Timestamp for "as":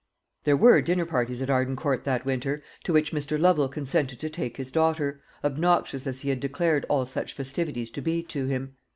6.07-6.21